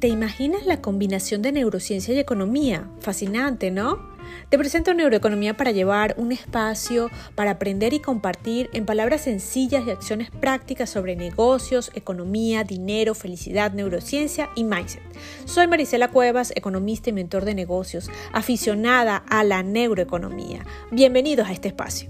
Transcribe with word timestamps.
¿Te 0.00 0.08
imaginas 0.08 0.64
la 0.64 0.80
combinación 0.80 1.42
de 1.42 1.52
neurociencia 1.52 2.14
y 2.14 2.18
economía? 2.18 2.88
Fascinante, 3.00 3.70
¿no? 3.70 3.98
Te 4.48 4.56
presento 4.56 4.94
Neuroeconomía 4.94 5.58
para 5.58 5.72
llevar 5.72 6.14
un 6.16 6.32
espacio 6.32 7.10
para 7.34 7.50
aprender 7.50 7.92
y 7.92 8.00
compartir 8.00 8.70
en 8.72 8.86
palabras 8.86 9.24
sencillas 9.24 9.86
y 9.86 9.90
acciones 9.90 10.30
prácticas 10.30 10.88
sobre 10.88 11.16
negocios, 11.16 11.90
economía, 11.94 12.64
dinero, 12.64 13.14
felicidad, 13.14 13.74
neurociencia 13.74 14.48
y 14.56 14.64
mindset. 14.64 15.02
Soy 15.44 15.66
Marisela 15.66 16.08
Cuevas, 16.08 16.54
economista 16.56 17.10
y 17.10 17.12
mentor 17.12 17.44
de 17.44 17.54
negocios, 17.54 18.10
aficionada 18.32 19.16
a 19.28 19.44
la 19.44 19.62
neuroeconomía. 19.62 20.64
Bienvenidos 20.90 21.46
a 21.46 21.52
este 21.52 21.68
espacio. 21.68 22.08